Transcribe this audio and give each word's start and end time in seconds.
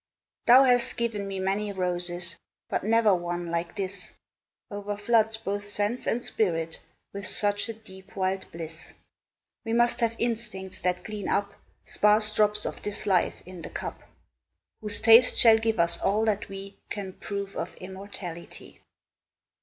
Thou 0.47 0.63
hast 0.63 0.97
given 0.97 1.27
me 1.27 1.39
many 1.39 1.71
roses, 1.71 2.35
But 2.69 2.83
never 2.83 3.13
one, 3.13 3.51
like 3.51 3.75
this, 3.75 4.13
O'erfloods 4.71 5.37
both 5.37 5.67
sense 5.67 6.07
and 6.07 6.25
spirit 6.25 6.79
With 7.13 7.27
such 7.27 7.69
a 7.69 7.73
deep, 7.73 8.15
wild 8.15 8.51
bliss; 8.51 8.95
We 9.63 9.73
must 9.73 9.99
have 9.99 10.15
instincts 10.17 10.81
that 10.81 11.03
glean 11.03 11.27
up 11.29 11.53
Sparse 11.85 12.33
drops 12.33 12.65
of 12.65 12.81
this 12.81 13.05
life 13.05 13.35
in 13.45 13.61
the 13.61 13.69
cup, 13.69 14.01
Whose 14.81 15.01
taste 15.01 15.37
shall 15.37 15.59
give 15.59 15.79
us 15.79 16.01
all 16.01 16.25
that 16.25 16.49
we 16.49 16.77
Can 16.89 17.13
prove 17.13 17.55
of 17.55 17.75
immortality. 17.75 18.81